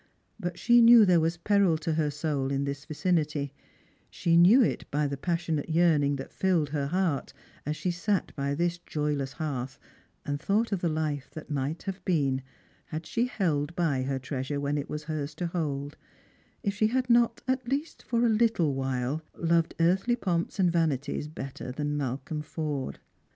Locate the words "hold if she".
15.45-16.87